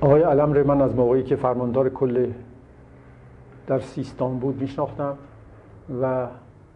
آقای 0.00 0.22
علم 0.22 0.62
من 0.62 0.82
از 0.82 0.94
موقعی 0.94 1.22
که 1.22 1.36
فرماندار 1.36 1.88
کل 1.88 2.32
در 3.66 3.80
سیستان 3.80 4.38
بود 4.38 4.60
میشناختم 4.60 5.18
و 6.02 6.28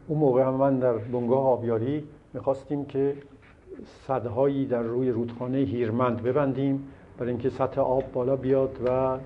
اون 0.09 0.19
موقع 0.19 0.43
هم 0.43 0.55
من 0.55 0.79
در 0.79 0.93
بنگاه 0.93 1.47
آبیاری 1.47 2.05
می‌خواستیم 2.35 2.85
که 2.85 3.17
صدهایی 4.07 4.67
در 4.67 4.83
روی 4.83 5.11
رودخانه 5.11 5.59
هیرمند 5.59 6.23
ببندیم 6.23 6.89
برای 7.19 7.31
اینکه 7.31 7.51
سطح 7.51 7.81
آب 7.81 8.13
بالا 8.13 8.37
بیاد 8.37 8.79
و 8.87 9.19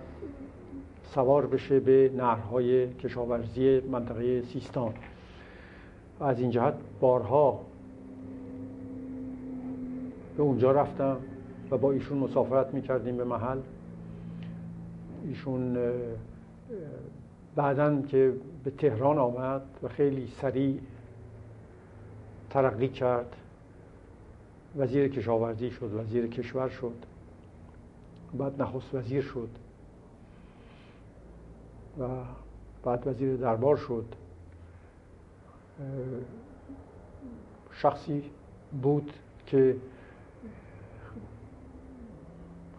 سوار 1.02 1.46
بشه 1.46 1.80
به 1.80 2.10
نهرهای 2.16 2.94
کشاورزی 2.94 3.80
منطقه 3.80 4.42
سیستان. 4.42 4.92
و 6.20 6.24
از 6.24 6.40
این 6.40 6.50
جهت 6.50 6.74
بارها 7.00 7.60
به 10.36 10.42
اونجا 10.42 10.72
رفتم 10.72 11.16
و 11.70 11.78
با 11.78 11.92
ایشون 11.92 12.18
مسافرت 12.18 12.74
می‌کردیم 12.74 13.16
به 13.16 13.24
محل. 13.24 13.58
ایشون 15.29 15.76
بعدا 17.57 18.03
که 18.03 18.35
به 18.64 18.71
تهران 18.71 19.18
آمد 19.18 19.62
و 19.82 19.89
خیلی 19.89 20.26
سریع 20.26 20.80
ترقی 22.50 22.89
کرد 22.89 23.36
وزیر 24.76 25.08
کشاورزی 25.08 25.71
شد 25.71 25.94
وزیر 25.94 26.26
کشور 26.26 26.68
شد 26.68 26.94
بعد 28.39 28.62
نخست 28.62 28.94
وزیر 28.94 29.22
شد 29.22 29.49
و 32.00 32.08
بعد 32.84 33.06
وزیر 33.06 33.36
دربار 33.36 33.77
شد. 33.77 34.05
شخصی 37.72 38.22
بود 38.83 39.12
که 39.47 39.77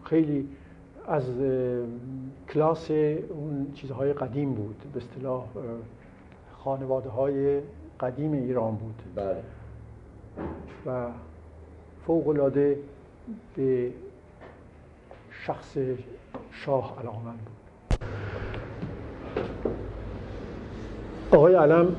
خیلی 0.04 0.48
از 1.08 1.24
کلاس 2.48 2.90
اون 2.90 3.72
چیزهای 3.74 4.12
قدیم 4.12 4.54
بود. 4.54 4.76
به 4.94 5.00
اصطلاح 5.00 5.44
خانواده 6.58 7.08
های 7.08 7.60
قدیم 8.00 8.32
ایران 8.32 8.76
بود. 8.76 9.02
بله. 9.14 9.42
و 10.86 11.06
فوق 12.06 12.28
العاده 12.28 12.78
به 13.56 13.90
شخص 15.30 15.76
شاه 16.52 16.96
علاقمند 17.00 17.38
بود. 17.38 17.58
آقای 21.30 21.54
علم 21.54 21.96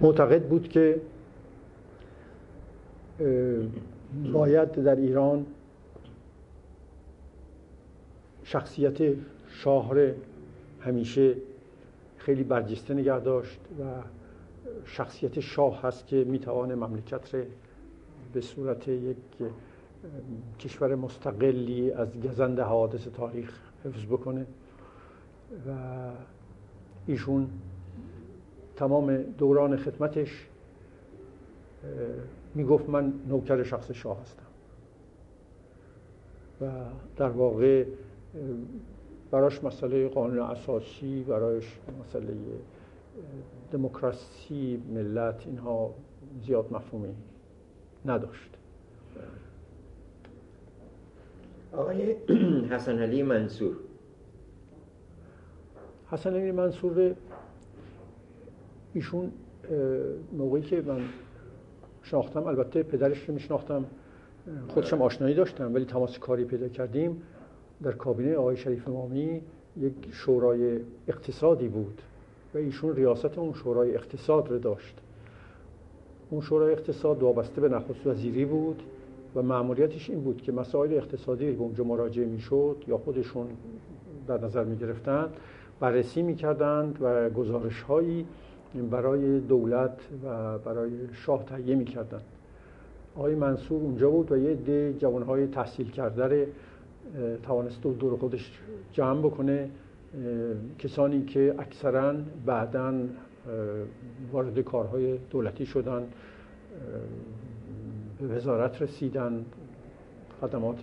معتقد 0.00 0.42
بود 0.48 0.68
که 0.68 1.00
باید 4.32 4.72
در 4.72 4.96
ایران 4.96 5.46
شخصیت 8.56 9.16
شاهره 9.48 10.16
همیشه 10.80 11.34
خیلی 12.16 12.42
برجسته 12.42 12.94
نگه 12.94 13.20
داشت 13.20 13.60
و 13.80 13.84
شخصیت 14.84 15.40
شاه 15.40 15.82
هست 15.82 16.06
که 16.06 16.24
می‌توانه 16.24 16.74
مملکت 16.74 17.34
رو 17.34 17.44
به 18.32 18.40
صورت 18.40 18.88
یک 18.88 19.16
کشور 20.60 20.94
مستقلی 20.94 21.90
از 21.90 22.20
گزند 22.20 22.60
حوادث 22.60 23.08
تاریخ 23.08 23.60
حفظ 23.84 24.04
بکنه 24.04 24.46
و 25.68 25.70
ایشون 27.06 27.48
تمام 28.76 29.16
دوران 29.16 29.76
خدمتش 29.76 30.46
می‌گفت 32.54 32.88
من 32.88 33.12
نوکر 33.28 33.62
شخص 33.62 33.90
شاه 33.90 34.20
هستم 34.20 34.46
و 36.60 36.70
در 37.16 37.28
واقع 37.28 37.84
براش 39.30 39.64
مسئله 39.64 40.08
قانون 40.08 40.38
اساسی 40.38 41.22
برایش 41.22 41.78
مسئله 42.00 42.34
دموکراسی 43.72 44.82
ملت 44.94 45.42
اینها 45.46 45.94
زیاد 46.46 46.72
مفهومی 46.72 47.14
نداشت. 48.04 48.50
آقای 51.72 52.12
حسن 52.70 52.98
علی 52.98 53.22
منصور. 53.22 53.76
حسن 56.10 56.34
علی 56.34 56.52
منصور 56.52 57.14
ایشون 58.94 59.32
موقعی 60.32 60.62
که 60.62 60.82
من 60.82 61.00
شناختم 62.02 62.46
البته 62.46 62.82
پدرش 62.82 63.28
رو 63.28 63.34
میشناختم 63.34 63.84
خودشم 64.68 65.02
آشنایی 65.02 65.34
داشتم 65.34 65.74
ولی 65.74 65.84
تماس 65.84 66.18
کاری 66.18 66.44
پیدا 66.44 66.68
کردیم. 66.68 67.22
در 67.82 67.92
کابینه 67.92 68.36
آقای 68.36 68.56
شریف 68.56 68.88
امامی 68.88 69.40
یک 69.76 69.92
شورای 70.12 70.80
اقتصادی 71.08 71.68
بود 71.68 72.02
و 72.54 72.58
ایشون 72.58 72.96
ریاست 72.96 73.38
اون 73.38 73.52
شورای 73.52 73.94
اقتصاد 73.94 74.48
رو 74.50 74.58
داشت. 74.58 74.94
اون 76.30 76.40
شورای 76.40 76.72
اقتصاد 76.72 77.22
وابسته 77.22 77.60
به 77.60 77.68
نخست 77.68 78.06
وزیری 78.06 78.44
بود 78.44 78.82
و 79.34 79.42
معمولیتش 79.42 80.10
این 80.10 80.20
بود 80.20 80.42
که 80.42 80.52
مسائل 80.52 80.92
اقتصادی 80.92 81.50
به 81.50 81.60
اونجا 81.60 81.84
مراجعه 81.84 82.26
می‌شد 82.26 82.84
یا 82.88 82.98
خودشون 82.98 83.46
در 84.28 84.44
نظر 84.44 84.64
می 84.64 84.76
گرفتن 84.76 85.28
بررسی 85.80 86.22
می 86.22 86.34
کردند 86.34 86.98
و 87.00 87.30
گزارش 87.30 87.82
هایی 87.82 88.26
برای 88.90 89.40
دولت 89.40 89.98
و 90.24 90.58
برای 90.58 90.90
شاه 91.12 91.44
تهیه 91.44 91.74
می 91.74 91.84
کردند 91.84 92.24
آقای 93.16 93.34
منصور 93.34 93.82
اونجا 93.82 94.10
بود 94.10 94.32
و 94.32 94.36
یه 94.36 94.50
عده 94.50 94.94
جوانهای 94.98 95.46
تحصیل 95.46 95.90
کرده 95.90 96.48
توانست 97.42 97.82
دور 97.82 98.16
خودش 98.16 98.52
جمع 98.92 99.20
بکنه 99.20 99.70
کسانی 100.78 101.24
که 101.24 101.54
اکثرا 101.58 102.14
بعدا 102.46 102.94
وارد 104.32 104.60
کارهای 104.60 105.18
دولتی 105.30 105.66
شدن 105.66 106.06
به 108.20 108.26
وزارت 108.26 108.82
رسیدن 108.82 109.44
خدمات 110.40 110.78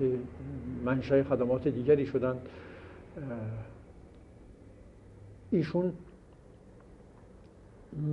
منشأ 0.85 1.23
خدمات 1.23 1.67
دیگری 1.67 2.05
شدن. 2.05 2.37
ایشون 5.51 5.93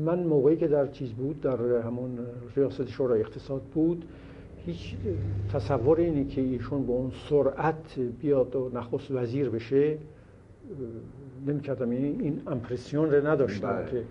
من 0.04 0.22
موقعی 0.22 0.56
که 0.56 0.68
در 0.68 0.86
چیز 0.86 1.10
بود 1.10 1.40
در 1.40 1.56
همون 1.62 2.18
ریاست 2.56 2.88
شورای 2.88 3.20
اقتصاد 3.20 3.62
بود 3.62 4.04
هیچ 4.66 4.96
تصور 5.52 6.00
اینی 6.00 6.24
که 6.24 6.40
ایشون 6.40 6.86
به 6.86 6.92
اون 6.92 7.12
سرعت 7.28 7.98
بیاد 7.98 8.56
و 8.56 8.70
نخست 8.74 9.10
وزیر 9.10 9.50
بشه؟ 9.50 9.98
نمی 11.46 11.60
کردم 11.60 11.92
یعنی 11.92 12.08
این 12.08 12.42
امپرسیون 12.46 13.10
رو 13.10 13.26
نداشتم 13.26 13.72
بله. 13.72 13.90
که 13.90 14.04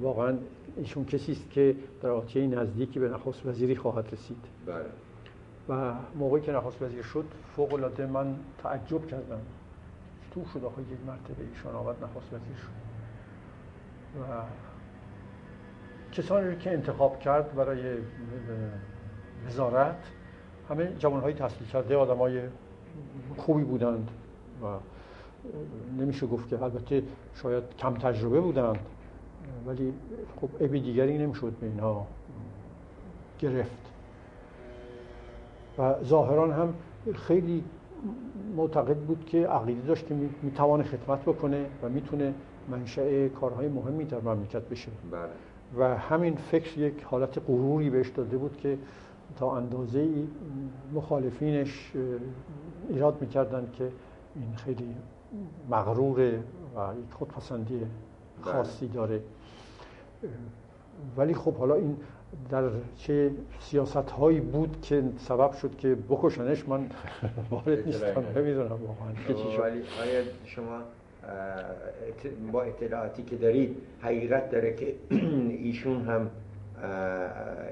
واقعا 0.00 0.36
ایشون 0.76 1.04
کسی 1.04 1.32
است 1.32 1.50
که 1.50 1.76
در 2.02 2.10
آتیه 2.10 2.46
نزدیکی 2.46 2.98
به 2.98 3.08
نخست 3.08 3.46
وزیری 3.46 3.76
خواهد 3.76 4.08
رسید. 4.12 4.36
بله. 4.66 4.84
و 5.68 5.94
موقعی 6.14 6.42
که 6.42 6.52
نخست 6.52 6.82
وزیر 6.82 7.02
شد 7.02 7.24
فوق 7.56 7.74
العاده 7.74 8.06
من 8.06 8.34
تعجب 8.62 9.06
کردم. 9.06 9.40
تو 10.30 10.44
شد 10.54 10.64
آخه 10.64 10.82
یک 10.82 10.98
مرتبه 11.06 11.44
ایشان 11.54 11.74
آمد 11.74 11.96
نخست 12.04 12.32
وزیر 12.32 12.56
شد. 12.56 12.84
و 14.20 14.42
کسانی 16.12 16.56
که 16.56 16.72
انتخاب 16.72 17.20
کرد 17.20 17.54
برای 17.54 17.96
وزارت 19.46 19.96
همه 20.68 21.20
های 21.20 21.34
تحصیل 21.34 21.66
کرده 21.66 21.96
های 21.96 22.40
خوبی 23.36 23.64
بودند 23.64 24.10
و 24.62 24.66
نمیشه 25.98 26.26
گفت 26.26 26.48
که 26.48 26.62
البته 26.62 27.02
شاید 27.34 27.64
کم 27.78 27.94
تجربه 27.94 28.40
بودند 28.40 28.78
ولی 29.66 29.94
خب 30.40 30.48
عیب 30.60 30.72
دیگری 30.72 31.18
نمی‌شد 31.18 31.52
به 31.60 31.66
اینها 31.66 32.06
گرفت 33.38 33.90
و 35.78 35.94
ظاهران 36.04 36.52
هم 36.52 36.74
خیلی 37.14 37.64
معتقد 38.56 38.96
بود 38.96 39.24
که 39.24 39.46
عقیده 39.46 39.86
داشت 39.86 40.06
که 40.06 40.14
می‌توانه 40.42 40.84
خدمت 40.84 41.22
بکنه 41.22 41.66
و 41.82 41.88
می‌تونه 41.88 42.34
منشأ 42.68 43.28
کارهای 43.28 43.68
مهمی 43.68 44.04
در 44.04 44.20
مملکت 44.20 44.62
بشه 44.62 44.90
بله. 45.10 45.20
و 45.78 45.98
همین 45.98 46.36
فکر 46.36 46.78
یک 46.78 47.02
حالت 47.02 47.38
غروری 47.38 47.90
بهش 47.90 48.08
داده 48.08 48.38
بود 48.38 48.56
که 48.56 48.78
تا 49.36 49.56
اندازه 49.56 50.08
مخالفینش 50.94 51.92
ایراد 52.88 53.20
می‌کردن 53.20 53.68
که 53.78 53.84
این 54.36 54.56
خیلی 54.56 54.94
مغروره 55.70 56.38
و 56.76 56.98
یک 56.98 57.12
خودپسندی 57.12 57.78
بله. 57.78 58.52
خاصی 58.52 58.88
داره. 58.88 59.20
ولی 61.16 61.34
خب 61.34 61.54
حالا 61.54 61.74
این 61.74 61.96
در 62.50 62.62
چه 62.96 63.30
سیاست 63.60 63.96
هایی 63.96 64.40
بود 64.40 64.80
که 64.82 65.04
سبب 65.18 65.52
شد 65.52 65.76
که 65.76 65.94
بکشنش 65.94 66.68
من 66.68 66.86
وارد 67.50 67.86
نیستم 67.86 68.24
نمی‌دونم 68.36 68.68
واقعا 68.70 69.62
ولی 69.62 69.82
شما 70.44 70.78
با 72.52 72.62
اطلاعاتی 72.62 73.22
که 73.22 73.36
دارید 73.36 73.76
حقیقت 74.00 74.50
داره 74.50 74.74
که 74.74 74.94
ایشون 75.64 76.04
هم 76.04 76.30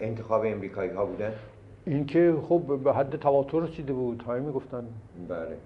انتخاب 0.00 0.42
امریکایی 0.44 0.90
ها 0.90 1.06
بودن؟ 1.06 1.32
اینکه 1.87 2.34
خب 2.49 2.79
به 2.84 2.93
حد 2.93 3.17
تواتر 3.17 3.61
رسیده 3.61 3.93
بود. 3.93 4.23
همه 4.23 4.40
می‌گفتن. 4.40 4.84
بله. 5.29 5.56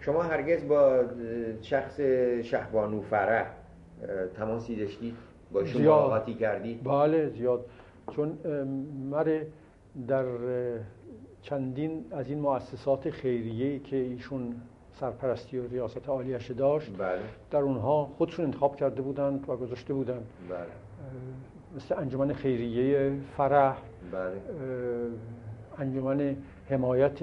شما 0.00 0.22
هرگز 0.22 0.68
با 0.68 1.04
شخص 1.62 2.00
شهبانو 2.42 3.00
فرح 3.00 3.50
تماسی 4.36 4.76
داشتید 4.76 5.14
با 5.52 5.64
شما 5.64 5.82
ملاقاتی 5.82 6.34
کردید 6.34 6.84
بله 6.84 7.28
زیاد. 7.28 7.64
چون 8.16 8.38
مره 9.10 9.46
در 10.08 10.24
چندین 11.42 12.04
از 12.10 12.28
این 12.28 12.38
مؤسسات 12.40 13.10
خیریه 13.10 13.78
که 13.78 13.96
ایشون 13.96 14.54
سرپرستی 14.92 15.58
و 15.58 15.68
ریاست 15.68 16.08
عالیش 16.08 16.50
داشت 16.50 16.92
بله. 16.98 17.20
در 17.50 17.58
اونها 17.58 18.04
خودشون 18.04 18.44
انتخاب 18.44 18.76
کرده 18.76 19.02
بودند 19.02 19.48
و 19.48 19.56
گذاشته 19.56 19.94
بودند. 19.94 20.26
بله. 20.48 20.58
مثل 21.76 21.94
انجمن 21.98 22.32
خیریه 22.32 23.12
فرح. 23.36 23.76
انجمن 25.78 26.36
حمایت 26.68 27.22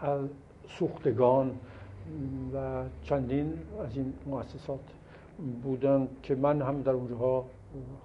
از 0.00 0.28
سوختگان 0.68 1.50
و 2.54 2.84
چندین 3.02 3.52
از 3.84 3.96
این 3.96 4.12
مؤسسات 4.26 4.80
بودن 5.62 6.08
که 6.22 6.34
من 6.34 6.62
هم 6.62 6.82
در 6.82 6.90
اونجاها 6.90 7.44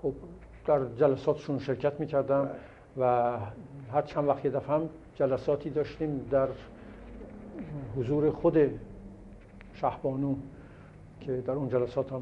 خب 0.01 0.13
در 0.65 0.85
جلساتشون 0.85 1.59
شرکت 1.59 1.99
می‌کردم 1.99 2.49
و 2.97 3.37
هر 3.93 4.01
چند 4.01 4.27
وقت 4.27 4.45
یه 4.45 4.51
دفعه 4.51 4.75
هم 4.75 4.89
جلساتی 5.15 5.69
داشتیم 5.69 6.27
در 6.31 6.47
حضور 7.97 8.31
خود 8.31 8.57
شهبانو 9.73 10.35
که 11.19 11.31
در 11.41 11.51
اون 11.51 11.69
جلسات 11.69 12.11
هم 12.11 12.19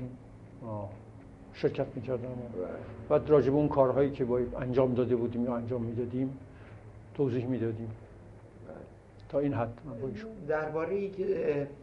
شرکت 1.61 1.87
می‌کردم. 1.95 2.29
و 3.09 3.19
راجب 3.27 3.55
اون 3.55 3.67
کارهایی 3.67 4.11
که 4.11 4.25
باید 4.25 4.55
انجام 4.55 4.93
داده 4.93 5.15
بودیم 5.15 5.45
یا 5.45 5.55
انجام 5.55 5.81
می‌دادیم 5.81 6.37
توضیح 7.13 7.45
می‌دادیم. 7.45 7.91
تا 9.29 9.39
این 9.39 9.53
حد 9.53 9.73
درباره 10.47 11.09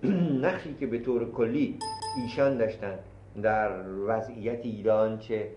نقشی 0.46 0.75
که 0.75 0.87
به 0.87 0.99
طور 0.99 1.31
کلی 1.31 1.78
ایشان 2.23 2.58
داشتن 2.58 2.99
در 3.43 3.70
وضعیت 4.06 4.61
ایران 4.62 5.19
چه 5.19 5.49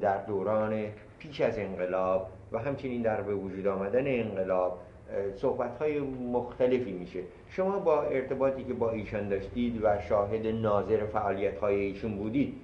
در 0.00 0.24
دوران 0.24 0.84
پیش 1.18 1.40
از 1.40 1.58
انقلاب 1.58 2.28
و 2.52 2.58
همچنین 2.58 3.02
در 3.02 3.22
به 3.22 3.34
وجود 3.34 3.66
آمدن 3.66 4.04
انقلاب 4.06 4.78
صحبت 5.36 5.78
های 5.78 6.00
مختلفی 6.32 6.92
میشه. 6.92 7.20
شما 7.48 7.78
با 7.78 8.02
ارتباطی 8.02 8.64
که 8.64 8.72
با 8.72 8.90
ایشان 8.90 9.28
داشتید 9.28 9.84
و 9.84 10.00
شاهد 10.08 10.46
ناظر 10.46 11.06
فعالیت 11.06 11.58
های 11.58 11.74
ایشون 11.74 12.16
بودید 12.16 12.54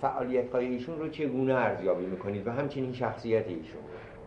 فعالیت 0.00 0.50
های 0.52 0.66
ایشون 0.66 0.98
رو 0.98 1.08
چگونه 1.08 1.54
ارزیابی 1.54 2.06
می‌کنید 2.06 2.46
و 2.46 2.50
همچنین 2.50 2.92
شخصیت 2.92 3.48
ایشون 3.48 3.80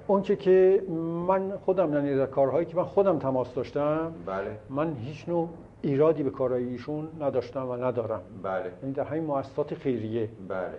اونچه 0.07 0.35
که 0.35 0.83
من 1.27 1.57
خودم 1.57 1.93
یعنی 1.93 2.15
در 2.15 2.25
کارهایی 2.25 2.65
که 2.65 2.77
من 2.77 2.83
خودم 2.83 3.19
تماس 3.19 3.53
داشتم 3.53 4.13
بله. 4.25 4.57
من 4.69 4.95
هیچ 4.95 5.29
نوع 5.29 5.49
ایرادی 5.81 6.23
به 6.23 6.29
کارهای 6.29 6.63
ایشون 6.63 7.07
نداشتم 7.19 7.69
و 7.69 7.75
ندارم 7.75 8.21
بله. 8.43 8.71
یعنی 8.81 8.93
در 8.93 9.03
همین 9.03 9.23
مؤسسات 9.23 9.73
خیریه 9.73 10.29
بله. 10.47 10.77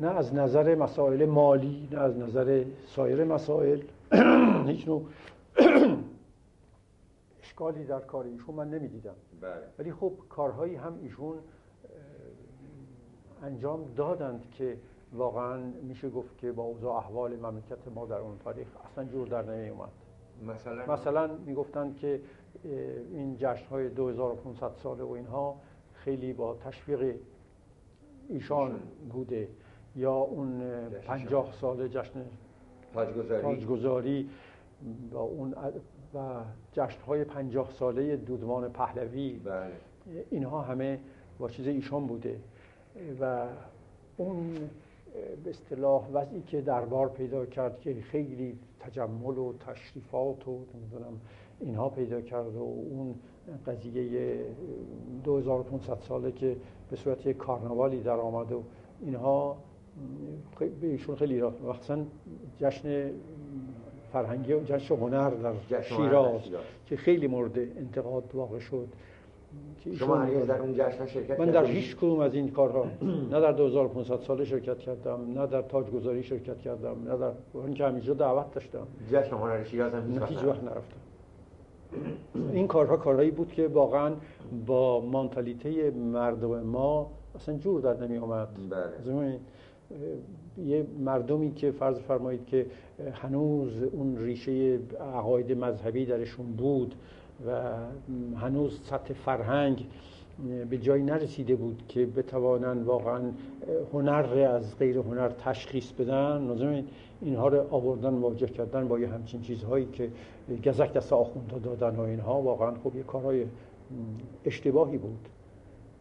نه 0.00 0.08
از 0.08 0.34
نظر 0.34 0.74
مسائل 0.74 1.24
مالی 1.24 1.88
نه 1.92 2.00
از 2.00 2.18
نظر 2.18 2.64
سایر 2.86 3.24
مسائل 3.24 3.80
هیچ 4.66 4.88
نوع 4.88 5.02
اشکالی 7.56 7.84
در 7.84 8.00
کار 8.00 8.24
ایشون 8.24 8.54
من 8.54 8.70
نمی‌دیدم. 8.70 9.14
بله. 9.40 9.52
ولی 9.78 9.92
خب 9.92 10.12
کارهایی 10.28 10.74
هم 10.74 10.98
ایشون 11.02 11.38
انجام 13.42 13.84
دادند 13.96 14.50
که 14.50 14.78
واقعا 15.12 15.56
میشه 15.82 16.10
گفت 16.10 16.38
که 16.38 16.52
با 16.52 16.62
اوضاع 16.62 16.94
احوال 16.94 17.36
مملکت 17.36 17.78
ما 17.94 18.06
در 18.06 18.18
اون 18.18 18.38
تاریخ 18.38 18.68
اصلا 18.84 19.04
جور 19.04 19.28
در 19.28 19.42
نمی 19.42 19.68
اومد 19.68 19.88
مثلا؟ 20.46 20.92
مثلا 20.92 21.30
می‌گفتند 21.46 21.96
که 21.96 22.20
این 23.12 23.36
جشن 23.38 23.66
های 23.66 23.88
2500 23.88 24.72
ساله 24.82 25.04
و 25.04 25.10
اینها 25.10 25.56
خیلی 25.94 26.32
با 26.32 26.54
تشویق 26.54 27.16
ایشان 28.28 28.80
بوده. 29.10 29.48
یا 29.96 30.14
اون 30.14 30.60
پنجاه 30.88 31.52
سال 31.52 31.88
جشن 31.88 32.24
تاجگذاری, 32.94 33.42
تاجگذاری 33.42 34.30
و 35.10 35.16
اون 35.16 35.54
و 36.16 36.42
جشن 36.72 37.00
های 37.00 37.24
پنجاه 37.24 37.70
ساله 37.70 38.16
دودمان 38.16 38.72
پهلوی 38.72 39.32
بله. 39.44 39.72
اینها 40.30 40.60
همه 40.60 40.98
با 41.38 41.48
چیز 41.48 41.66
ایشان 41.66 42.06
بوده 42.06 42.40
و 43.20 43.46
اون 44.16 44.54
به 45.44 45.50
اصطلاح 45.50 46.08
وضعی 46.12 46.42
که 46.42 46.60
دربار 46.60 47.08
پیدا 47.08 47.46
کرد 47.46 47.80
که 47.80 47.94
خیلی 47.94 48.58
تجمل 48.80 49.38
و 49.38 49.52
تشریفات 49.52 50.48
و 50.48 50.58
نمی‌دونم 50.74 51.20
اینها 51.60 51.88
پیدا 51.88 52.20
کرد 52.20 52.56
و 52.56 52.60
اون 52.60 53.14
قضیه 53.66 54.38
2500 55.24 55.98
ساله 56.00 56.32
که 56.32 56.56
به 56.90 56.96
صورت 56.96 57.26
یک 57.26 57.36
کارناوالی 57.36 58.02
در 58.02 58.16
آمد 58.16 58.52
و 58.52 58.62
اینها 59.00 59.56
به 60.80 60.86
ایشون 60.86 61.16
خیلی 61.16 61.34
ایراد 61.34 61.62
مخصوصا 61.62 62.04
جشن 62.58 63.10
فرهنگی 64.16 64.52
و 64.52 64.60
جشن 64.64 64.94
هنر 64.96 65.30
در 65.30 65.82
شیراز 65.82 66.40
که 66.86 66.96
خیلی 66.96 67.26
مورد 67.26 67.58
انتقاد 67.58 68.24
واقع 68.34 68.58
شد. 68.58 68.88
شما 69.98 70.16
هرگز 70.16 70.46
در 70.46 70.60
اون 70.60 70.74
جشن 70.74 71.06
شرکت 71.06 71.40
من 71.40 71.50
در 71.50 71.64
هیچ 71.64 71.96
کدوم 71.96 72.20
از 72.20 72.34
این 72.34 72.50
کارها 72.50 72.86
نه 73.30 73.40
در 73.40 73.52
2500 73.52 74.20
ساله 74.20 74.44
شرکت 74.44 74.78
کردم 74.78 75.20
نه 75.34 75.46
در 75.46 75.62
تاجگذاری 75.62 76.22
شرکت 76.22 76.58
کردم 76.58 76.96
نه 77.04 77.16
در 77.16 77.32
اون 77.52 77.74
که 77.74 77.84
همیشه 77.84 78.14
دعوت 78.14 78.54
داشتم. 78.54 78.86
جشن 79.12 79.36
هنر 79.36 79.64
شیراز 79.64 79.94
هم 79.94 80.26
هیچ 80.28 80.44
وقت 80.44 80.64
نرفتم. 80.64 81.00
این 82.52 82.66
کارها 82.66 82.96
کارهایی 82.96 83.30
بود 83.30 83.52
که 83.52 83.68
واقعا 83.68 84.12
با 84.66 85.00
مانتالیته 85.00 85.90
مردم 85.90 86.62
ما 86.62 87.10
اصلا 87.34 87.56
جور 87.56 87.80
در 87.80 88.06
نمی 88.06 88.18
آمد 88.18 88.48
بله. 88.70 89.14
یه 90.64 90.86
مردمی 90.98 91.54
که 91.54 91.70
فرض 91.70 91.98
فرمایید 91.98 92.46
که 92.46 92.66
هنوز 93.12 93.82
اون 93.82 94.16
ریشه 94.18 94.78
عقاید 95.00 95.52
مذهبی 95.52 96.06
درشون 96.06 96.46
بود 96.46 96.94
و 97.46 97.72
هنوز 98.36 98.80
سطح 98.84 99.14
فرهنگ 99.14 99.86
به 100.70 100.78
جایی 100.78 101.02
نرسیده 101.02 101.56
بود 101.56 101.82
که 101.88 102.06
بتوانن 102.06 102.82
واقعا 102.82 103.20
هنر 103.92 104.48
از 104.54 104.78
غیر 104.78 104.98
هنر 104.98 105.28
تشخیص 105.28 105.92
بدن 105.92 106.46
لازم 106.46 106.84
اینها 107.22 107.48
رو 107.48 107.66
آوردن 107.70 108.14
واجه 108.14 108.46
کردن 108.46 108.88
با 108.88 108.98
یه 108.98 109.08
همچین 109.08 109.42
چیزهایی 109.42 109.86
که 109.86 110.10
گزک 110.64 110.92
دست 110.92 111.12
آخونده 111.12 111.58
دادن 111.58 111.96
و 111.96 112.00
اینها. 112.00 112.42
واقعا 112.42 112.74
خب 112.84 112.96
یه 112.96 113.02
کارهای 113.02 113.46
اشتباهی 114.44 114.98
بود. 114.98 115.28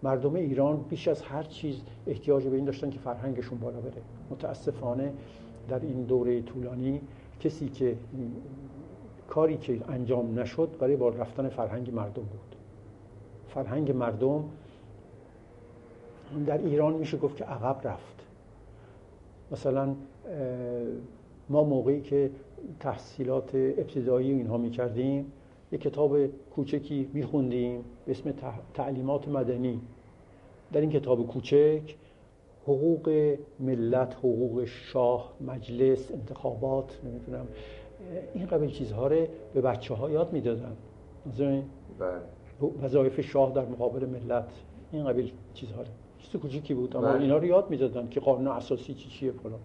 مردم 0.06 0.36
ایران 0.36 0.86
بیش 0.90 1.08
از 1.08 1.22
هر 1.22 1.44
چیز 1.44 1.82
احتیاج 2.08 2.48
به 2.48 2.56
این 2.56 2.66
داشتن 2.66 2.90
که 2.90 3.00
فرهنگشون 3.00 3.60
بالا 3.60 3.80
بره. 3.80 4.02
متاسفانه 4.32 5.14
در 5.70 5.80
این 5.80 6.04
دوره 6.04 6.42
طولانی 6.42 7.02
کسی 7.40 7.70
که 7.70 7.98
کاری 9.28 9.58
که 9.58 9.80
انجام 9.90 10.40
نشد 10.40 10.70
برای 10.80 10.96
بار 10.96 11.16
رفتن 11.16 11.50
فرهنگ 11.50 11.94
مردم 11.94 12.24
بود. 12.24 12.56
فرهنگ 13.48 13.92
مردم 13.92 14.44
در 16.46 16.58
ایران 16.58 16.94
میشه 16.94 17.18
گفت 17.18 17.38
که 17.38 17.46
عقب 17.46 17.88
رفت. 17.88 18.26
مثلا 19.52 19.96
ما 21.50 21.64
موقعی 21.64 22.02
که 22.02 22.32
تحصیلات 22.80 23.56
ابتدایی 23.56 24.32
اینها 24.32 24.58
می‌کردیم 24.58 25.32
یک 25.72 25.82
کتاب 25.82 26.28
کوچکی 26.28 27.10
میخوندیم 27.14 27.84
به 28.06 28.12
اسم 28.12 28.34
تعلیمات 28.74 29.28
مدنی. 29.28 29.82
در 30.76 30.82
این 30.82 30.90
کتاب 30.90 31.28
کوچک 31.28 31.96
حقوق 32.64 33.36
ملت 33.60 34.16
حقوق 34.16 34.66
شاه 34.66 35.34
مجلس 35.42 36.12
انتخابات 36.12 37.00
نمی‌دونم 37.04 37.48
این 38.34 38.46
قبیل 38.46 38.70
چیزها 38.70 39.08
رو 39.08 39.28
به 39.54 39.62
بچه 39.62 39.94
ها 39.94 40.10
یاد 40.10 40.34
می‌دادن. 40.34 40.76
بله. 42.00 42.70
وظایف 42.84 43.22
شاه 43.22 43.54
در 43.54 43.66
مقابل 43.66 44.06
ملت 44.06 44.48
این 44.92 45.06
قبیل 45.06 45.32
چیزها 45.54 45.82
رو. 45.82 45.88
چیز 46.20 46.42
کوچیکی 46.42 46.74
بود 46.74 46.98
اما 46.98 47.08
بله. 47.08 47.22
اینا 47.22 47.38
رو 47.38 47.46
یاد 47.46 47.70
می‌دادن 47.70 48.08
که 48.10 48.20
قانون 48.20 48.48
اساسی 48.48 48.94
چی 48.94 49.10
چیه 49.10 49.32
فلان. 49.32 49.60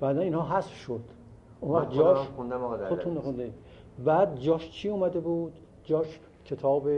بعدا 0.00 0.20
اینها 0.20 0.42
حذف 0.56 0.74
شد. 0.74 1.00
اون 1.60 1.88
جاش 1.88 2.18
خودتون 2.88 3.18
خونده 3.18 3.50
بعد 4.04 4.40
جاش 4.40 4.70
چی 4.70 4.88
اومده 4.88 5.20
بود؟ 5.20 5.52
جاش 5.84 6.20
کتاب 6.44 6.88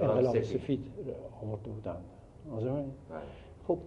انقلاب 0.00 0.42
سفید 0.42 0.80
آورده 1.42 1.70
بودن 1.70 1.96
بله. 2.60 2.84
خب 3.68 3.78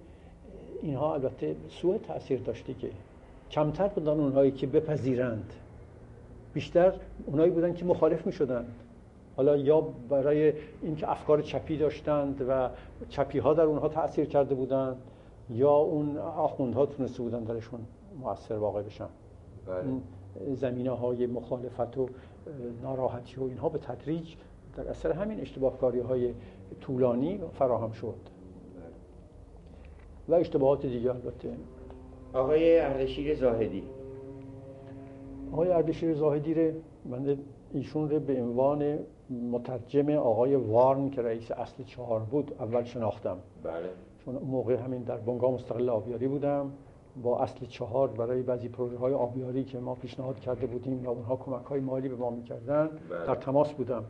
اینها 0.81 1.13
البته 1.13 1.55
سوء 1.69 1.97
تاثیر 1.97 2.39
داشته 2.39 2.73
که 2.73 2.89
کمتر 3.51 3.87
بودن 3.87 4.11
اونهایی 4.11 4.51
که 4.51 4.67
بپذیرند 4.67 5.53
بیشتر 6.53 6.93
اونهایی 7.25 7.51
بودن 7.51 7.73
که 7.73 7.85
مخالف 7.85 8.25
می 8.25 8.31
شدند 8.31 8.73
حالا 9.37 9.57
یا 9.57 9.81
برای 10.09 10.53
اینکه 10.81 11.11
افکار 11.11 11.41
چپی 11.41 11.77
داشتند 11.77 12.45
و 12.49 12.69
چپی 13.09 13.39
ها 13.39 13.53
در 13.53 13.63
اونها 13.63 13.87
تاثیر 13.87 14.25
کرده 14.25 14.55
بودند 14.55 14.97
یا 15.49 15.71
اون 15.71 16.17
آخوندها 16.17 16.85
تونسته 16.85 17.23
بودن 17.23 17.43
درشون 17.43 17.79
موثر 18.19 18.55
واقع 18.55 18.81
بشن 18.81 19.07
بله. 19.67 20.55
زمینه 20.55 20.91
های 20.91 21.27
مخالفت 21.27 21.97
و 21.97 22.09
ناراحتی 22.81 23.35
و 23.41 23.43
اینها 23.43 23.69
به 23.69 23.79
تدریج 23.79 24.35
در 24.77 24.89
اثر 24.89 25.11
همین 25.11 25.39
اشتباهکاری 25.39 25.99
های 25.99 26.33
طولانی 26.81 27.39
فراهم 27.53 27.91
شد. 27.91 28.15
و 30.27 30.33
اشتباهات 30.33 30.85
دیگه 30.85 31.09
البته. 31.09 31.49
آقای 32.33 32.79
اردشیر 32.79 33.35
زاهدی. 33.35 33.83
آقای 35.51 35.71
اردشیر 35.71 36.13
زاهدی 36.13 36.53
رو 36.53 36.71
من 37.05 37.37
ایشون 37.73 38.09
رو 38.09 38.19
به 38.19 38.41
عنوان 38.41 38.99
مترجم 39.51 40.09
آقای 40.09 40.55
وارن 40.55 41.09
که 41.09 41.21
رئیس 41.21 41.51
اصل 41.51 41.83
چهار 41.83 42.19
بود 42.19 42.51
اول 42.59 42.83
شناختم. 42.83 43.37
بله. 43.63 43.89
چون 44.25 44.35
موقع 44.35 44.75
همین 44.75 45.03
در 45.03 45.17
بنگاه 45.17 45.51
مستقل 45.51 45.89
آبیاری 45.89 46.27
بودم 46.27 46.71
با 47.23 47.39
اصل 47.39 47.65
چهار 47.65 48.07
برای 48.07 48.41
بعضی 48.41 48.69
پروژه 48.69 48.97
های 48.97 49.13
آبیاری 49.13 49.63
که 49.63 49.79
ما 49.79 49.95
پیشنهاد 49.95 50.39
کرده 50.39 50.67
بودیم 50.67 51.03
یا 51.03 51.11
اونها 51.11 51.35
کمک 51.35 51.65
های 51.65 51.79
مالی 51.79 52.09
به 52.09 52.15
ما 52.15 52.29
می‌کردن 52.29 52.89
بله. 53.09 53.25
در 53.27 53.35
تماس 53.35 53.73
بودم. 53.73 54.03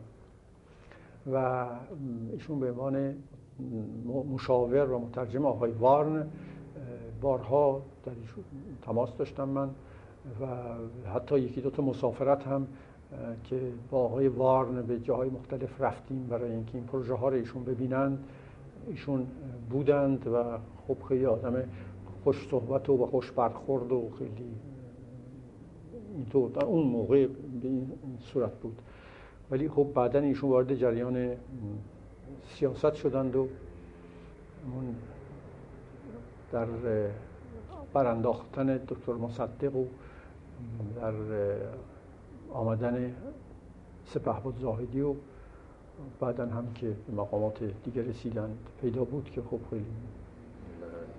و 1.32 1.66
ایشون 2.32 2.60
به 2.60 2.70
عنوان 2.70 3.14
مشاور 4.32 4.90
و 4.90 4.98
مترجم 4.98 5.46
آقای 5.46 5.70
وارن 5.70 6.26
بارها 7.20 7.82
در 8.04 8.12
تماس 8.82 9.16
داشتم 9.16 9.48
من 9.48 9.70
و 10.40 10.46
حتی 11.14 11.38
یکی 11.38 11.60
دو 11.60 11.70
تا 11.70 11.82
مسافرت 11.82 12.46
هم 12.46 12.66
که 13.44 13.60
با 13.90 13.98
آقای 13.98 14.28
وارن 14.28 14.82
به 14.82 15.00
جاهای 15.00 15.30
مختلف 15.30 15.80
رفتیم 15.80 16.26
برای 16.26 16.50
اینکه 16.50 16.74
این 16.74 16.84
پروژه 16.84 17.14
ها 17.14 17.28
رو 17.28 17.34
ایشون 17.34 17.64
ببینند. 17.64 18.24
ایشون 18.88 19.26
بودند 19.70 20.26
و 20.26 20.58
خب 20.88 20.96
خیلی 21.08 21.26
آدم 21.26 21.62
خوش 22.24 22.48
صحبت 22.50 22.88
و 22.88 23.06
خوش 23.06 23.32
برخورد 23.32 23.92
و 23.92 24.10
خیلی 24.18 24.54
اینطور 26.14 26.64
اون 26.64 26.86
موقع 26.86 27.26
به 27.62 27.68
این 27.68 27.90
صورت 28.20 28.52
بود. 28.52 28.82
ولی 29.50 29.68
خب 29.68 29.86
بعدا 29.94 30.18
ایشون 30.20 30.50
وارد 30.50 30.74
جریان 30.74 31.36
سیاست 32.54 32.94
شدند 32.94 33.36
و 33.36 33.48
در 36.52 36.66
برانداختن 37.92 38.76
دکتر 38.76 39.12
مصدق 39.12 39.76
و 39.76 39.84
در 41.00 41.12
آمدن 42.52 43.14
سپه 44.04 44.40
بود 44.42 44.58
زاهدی 44.60 45.00
و 45.00 45.14
بعدا 46.20 46.46
هم 46.46 46.72
که 46.74 46.86
به 46.86 47.14
مقامات 47.16 47.58
دیگر 47.84 48.02
رسیدند 48.02 48.58
پیدا 48.80 49.04
بود 49.04 49.30
که 49.30 49.42
خب 49.42 49.58
خیلی 49.70 49.84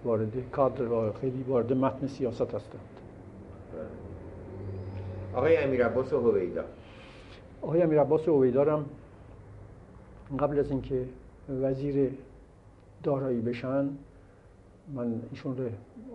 وارد 0.06 0.50
کادر 0.52 0.92
و 0.92 1.14
خیلی 1.14 1.44
وارد 1.44 1.74
متن 1.74 2.08
سیاست 2.08 2.42
هستند. 2.42 2.82
آقای 5.36 5.58
امیر 5.58 5.86
عباس 5.86 6.14
هویدا. 6.14 6.64
آقای 7.62 7.82
امیر 7.82 8.01
عباس 8.01 8.28
هویدا 8.28 8.86
قبل 10.39 10.60
از 10.60 10.72
اینکه 10.72 11.06
وزیر 11.62 12.12
دارایی 13.04 13.42
بشن 13.42 13.89
من 14.94 15.22
ایشون 15.32 15.58
رو 15.58 15.63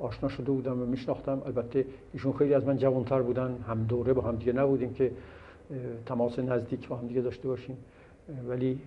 آشنا 0.03 0.29
شده 0.29 0.53
بودم 0.53 0.83
و 0.83 0.87
میشناختم. 0.87 1.43
البته 1.47 1.85
ایشون 2.13 2.33
خیلی 2.33 2.55
از 2.55 2.65
من 2.67 2.77
جوانتر 2.77 3.23
بودن 3.23 3.65
هم 3.69 3.85
دوره 3.85 4.13
با 4.13 4.23
هم 4.23 4.37
دیگه 4.37 4.53
نبودیم 4.53 4.95
که 4.95 5.11
تماس 6.07 6.39
نزدیک 6.39 6.89
با 6.89 6.97
هم 6.97 7.07
دیگه 7.07 7.21
داشته 7.21 7.49
باشیم. 7.49 7.77
ولی 8.49 8.79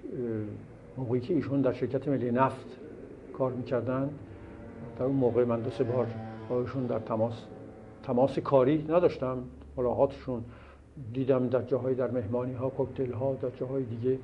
موقعی 0.98 1.20
که 1.20 1.34
ایشون 1.34 1.62
در 1.62 1.74
شرکت 1.74 2.08
ملی 2.08 2.32
نفت 2.32 2.66
کار 3.38 3.52
می‌کردن 3.52 4.10
در 5.00 5.06
اون 5.06 5.16
موقع 5.16 5.46
من 5.46 5.62
دو 5.62 5.70
سه 5.70 5.84
بار 5.84 6.08
با 6.50 6.62
ایشون 6.62 6.86
در 6.86 7.00
تماس 7.00 7.46
تماس 8.04 8.40
کاری 8.40 8.86
نداشتم 8.90 9.38
ملاقاتشون 9.78 10.44
دیدم 11.14 11.48
در 11.48 11.62
جاهای 11.62 11.96
در 11.96 12.12
مهمانی 12.12 12.54
ها 12.54 12.70
کوکتل 12.70 13.12
ها 13.12 13.34
در 13.34 13.50
جاهای 13.50 13.84
دیگه 13.84 14.20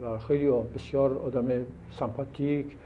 و 0.00 0.18
خیلی 0.18 0.50
بسیار 0.50 1.18
آدم 1.18 1.66
سمپاتیک 1.98 2.76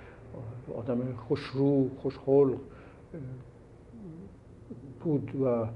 آدم 0.77 0.99
خوشرو 1.29 1.89
خوشخلق 1.99 2.59
بود 5.05 5.37
و 5.41 5.67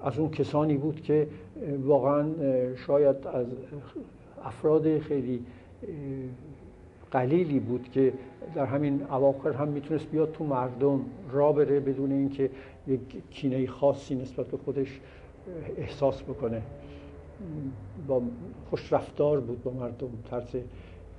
از 0.00 0.18
اون 0.18 0.30
کسانی 0.30 0.76
بود 0.76 1.00
که 1.00 1.28
واقعا 1.82 2.26
شاید 2.76 3.26
از 3.26 3.46
افراد 4.44 4.98
خیلی 4.98 5.44
قلیلی 7.10 7.60
بود 7.60 7.90
که 7.92 8.12
در 8.54 8.66
همین 8.66 9.02
اواخر 9.02 9.52
هم 9.52 9.68
می‌تونست 9.68 10.06
بیاد 10.06 10.32
تو 10.32 10.44
مردم 10.44 11.00
را 11.30 11.52
بره 11.52 11.80
بدون 11.80 12.12
اینکه 12.12 12.50
یک 12.86 13.00
کینه 13.30 13.66
خاصی 13.66 14.14
نسبت 14.14 14.46
به 14.46 14.56
خودش 14.56 15.00
احساس 15.76 16.22
بکنه. 16.22 16.62
با 18.06 18.22
خوش 18.70 18.92
رفتار 18.92 19.40
بود 19.40 19.62
با 19.62 19.70
مردم 19.70 20.08
طرز 20.30 20.56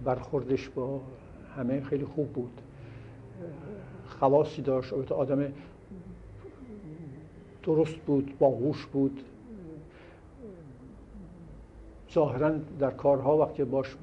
برخوردش 0.04 0.70
با 0.70 1.02
همه 1.56 1.82
خیلی 1.82 2.06
خوب 2.06 2.28
بود. 2.28 2.62
خواصی 4.06 4.62
داشت 4.62 4.94
آدم 5.12 5.52
درست 7.64 7.96
بود 7.96 8.38
باهوش 8.40 8.86
بود. 8.86 9.22
ظاهرا 12.14 12.52
در 12.80 12.92
کارها 12.92 13.38
وقتی 13.38 13.64
باش 13.64 13.96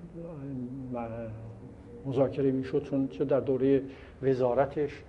مذاکره 2.07 2.51
می‌شد 2.51 2.83
چون 2.83 3.09
چه 3.09 3.25
در 3.25 3.41
دوره 3.41 3.83
وزارتش 4.23 5.03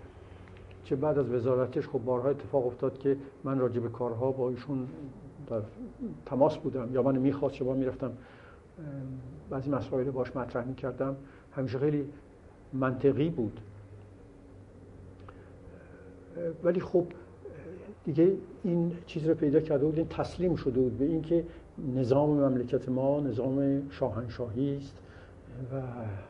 چه 0.83 0.95
بعد 0.95 1.19
از 1.19 1.29
وزارتش 1.29 1.87
خب 1.87 1.99
بارها 1.99 2.29
اتفاق 2.29 2.67
افتاد 2.67 2.97
که 2.97 3.17
من 3.43 3.59
راجع 3.59 3.79
به 3.79 3.89
کارها 3.89 4.31
با 4.31 4.49
ایشون 4.49 4.87
در 5.49 5.61
تماس 6.25 6.57
بودم. 6.57 6.89
یا 6.93 7.03
من 7.03 7.17
می‌خواست 7.17 7.55
شما 7.55 7.73
می‌رفتم. 7.73 8.11
بعضی 9.49 9.69
مسائل 9.69 10.11
باش 10.11 10.35
مطرح 10.35 10.65
می‌کردم. 10.65 11.15
همیشه 11.55 11.79
خیلی 11.79 12.05
منطقی 12.73 13.29
بود. 13.29 13.59
ولی 16.63 16.79
خب 16.79 17.05
دیگه 18.05 18.31
این 18.63 18.91
چیز 19.05 19.27
رو 19.27 19.35
پیدا 19.35 19.59
کرده 19.59 19.85
بود 19.85 19.97
این 19.97 20.07
تسلیم 20.07 20.55
شده 20.55 20.79
بود 20.79 20.97
به 20.97 21.05
اینکه 21.05 21.45
نظام 21.95 22.29
مملکت 22.29 22.89
ما 22.89 23.19
نظام 23.19 23.89
شاهنشاهی 23.89 24.77
است. 24.77 24.97
و 25.73 25.81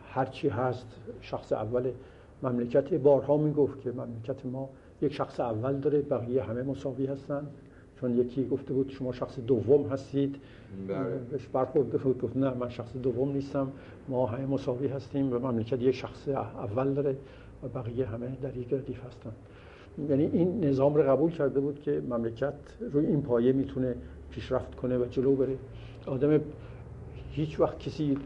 هرچی 0.10 0.50
هست 0.50 0.88
شخص 1.22 1.54
اول 1.54 1.92
مملکت. 2.44 2.94
بارها 2.94 3.38
می‌گفت 3.38 3.82
که 3.82 3.92
مملکت 3.92 4.46
ما 4.46 4.70
یک 5.02 5.14
شخص 5.14 5.40
اول 5.40 5.74
داره 5.74 6.02
بقیه 6.02 6.44
همه 6.44 6.64
مساوی 6.64 7.06
هستن. 7.06 7.48
چون 8.02 8.18
یکی 8.18 8.48
گفته 8.48 8.74
بود 8.74 8.90
شما 8.90 9.12
شخص 9.12 9.40
دوم 9.40 9.88
هستید. 9.88 10.36
بله. 10.88 11.18
بهش 11.32 11.48
برخورده 11.48 11.98
بود 11.98 12.22
گفت 12.22 12.38
نه 12.38 12.54
من 12.54 12.70
شخص 12.70 12.98
دوم 12.98 13.32
نیستم. 13.32 13.72
ما 14.10 14.26
همه 14.26 14.46
مساوی 14.46 14.88
هستیم 14.88 15.34
و 15.34 15.40
مملکت 15.40 15.82
یک 15.82 15.96
شخص 15.96 16.28
اول 16.28 16.94
داره 16.94 17.16
و 17.64 17.68
بقیه 17.68 18.06
همه 18.06 18.38
در 18.42 18.58
یک 18.58 18.74
ردیف 18.74 19.06
هستن. 19.06 19.32
یعنی 20.10 20.30
این 20.34 20.64
نظام 20.64 20.96
رو 20.96 21.04
قبول 21.04 21.32
کرده 21.32 21.60
بود 21.60 21.82
که 21.82 22.02
مملکت 22.10 22.54
روی 22.92 23.06
این 23.06 23.22
پایه 23.22 23.52
می‌تونه 23.52 23.96
پیشرفت 24.32 24.76
کنه 24.76 24.98
و 24.98 25.06
جلو 25.06 25.36
بره. 25.36 25.58
آدم 26.06 26.40
هیچ 27.32 27.60
وقت 27.60 27.80
کسی 27.80 28.18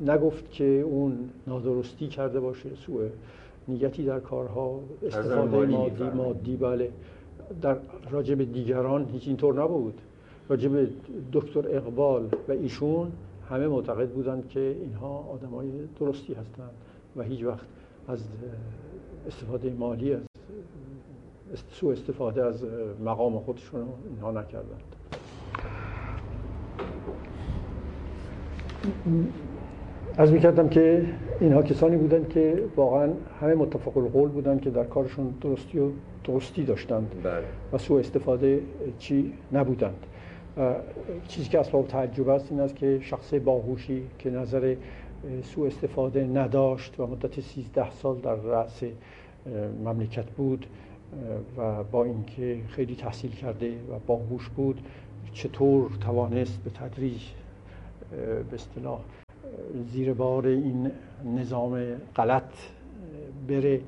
نگفت 0.00 0.50
که 0.50 0.64
اون 0.64 1.30
نادرستی 1.46 2.08
کرده 2.08 2.40
باشه 2.40 2.68
سوء 2.74 3.08
نیتی 3.68 4.04
در 4.04 4.20
کارها 4.20 4.80
استفاده 5.06 5.66
مادی 5.66 6.04
مادی 6.04 6.56
بله. 6.56 6.90
در 7.62 7.76
راجب 8.10 8.52
دیگران 8.52 9.08
هیچ 9.12 9.28
اینطور 9.28 9.62
نبود. 9.62 10.00
راجب 10.48 10.88
دکتر 11.32 11.76
اقبال 11.76 12.28
و 12.48 12.52
ایشون 12.52 13.12
همه 13.50 13.68
معتقد 13.68 14.08
بودند 14.08 14.48
که 14.48 14.76
اینها 14.80 15.18
آدمای 15.32 15.68
درستی 16.00 16.34
هستند 16.34 16.70
و 17.16 17.22
هیچ 17.22 17.44
وقت 17.44 17.66
از 18.08 18.18
استفاده 19.26 19.72
مالی 19.78 20.14
از 20.14 20.20
سوء 21.72 21.92
استفاده 21.92 22.44
از 22.44 22.64
مقام 23.04 23.38
خودشون 23.38 23.80
اینها 24.10 24.30
نکردند. 24.30 24.96
از 30.20 30.32
می‌کردم 30.32 30.68
که 30.68 31.04
اینها 31.40 31.62
کسانی 31.62 31.96
بودند 31.96 32.28
که 32.28 32.62
واقعا 32.76 33.12
همه 33.40 33.54
متفق 33.54 33.96
القول 33.96 34.28
بودند 34.28 34.60
که 34.60 34.70
در 34.70 34.84
کارشون 34.84 35.34
درستی 35.40 35.78
و 35.78 35.90
درستی 36.24 36.64
داشتند 36.64 37.10
بله. 37.22 37.44
و 37.72 37.78
سوء 37.78 38.00
استفاده 38.00 38.60
چی 38.98 39.32
نبودند 39.52 40.06
چیزی 41.28 41.48
که 41.48 41.60
اسباب 41.60 41.86
تعجب 41.86 42.28
است 42.28 42.52
این 42.52 42.60
است 42.60 42.76
که 42.76 42.98
شخص 43.02 43.34
باهوشی 43.34 44.02
که 44.18 44.30
نظر 44.30 44.74
سوء 45.42 45.66
استفاده 45.66 46.24
نداشت 46.24 47.00
و 47.00 47.06
مدت 47.06 47.40
13 47.40 47.90
سال 47.90 48.16
در 48.18 48.34
رأس 48.34 48.82
مملکت 49.84 50.30
بود 50.30 50.66
و 51.58 51.84
با 51.84 52.04
اینکه 52.04 52.58
خیلی 52.68 52.94
تحصیل 52.94 53.30
کرده 53.30 53.72
و 53.72 53.98
باهوش 54.06 54.48
بود 54.48 54.80
چطور 55.32 55.90
توانست 56.00 56.60
به 56.64 56.70
تدریج 56.70 57.22
به 58.50 58.54
اصطلاح 58.54 59.00
زیر 59.92 60.12
بار 60.12 60.46
این 60.46 60.90
نظام 61.24 61.84
غلط 62.16 62.52
بره 63.48 63.80